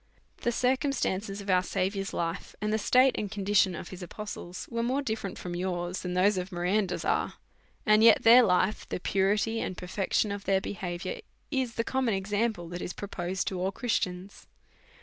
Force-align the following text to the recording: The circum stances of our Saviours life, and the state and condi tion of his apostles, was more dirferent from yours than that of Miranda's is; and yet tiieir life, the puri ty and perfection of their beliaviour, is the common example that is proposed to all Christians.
The 0.37 0.51
circum 0.51 0.93
stances 0.93 1.41
of 1.41 1.49
our 1.51 1.61
Saviours 1.61 2.11
life, 2.11 2.55
and 2.59 2.73
the 2.73 2.79
state 2.79 3.13
and 3.19 3.29
condi 3.29 3.55
tion 3.55 3.75
of 3.75 3.89
his 3.89 4.01
apostles, 4.01 4.67
was 4.71 4.83
more 4.83 5.03
dirferent 5.03 5.37
from 5.37 5.55
yours 5.55 6.01
than 6.01 6.15
that 6.15 6.37
of 6.37 6.51
Miranda's 6.51 7.05
is; 7.05 7.33
and 7.85 8.03
yet 8.03 8.23
tiieir 8.23 8.47
life, 8.47 8.89
the 8.89 8.99
puri 8.99 9.37
ty 9.37 9.51
and 9.63 9.77
perfection 9.77 10.31
of 10.31 10.45
their 10.45 10.59
beliaviour, 10.59 11.21
is 11.51 11.75
the 11.75 11.83
common 11.83 12.15
example 12.15 12.67
that 12.69 12.81
is 12.81 12.93
proposed 12.93 13.47
to 13.49 13.59
all 13.59 13.71
Christians. 13.71 14.47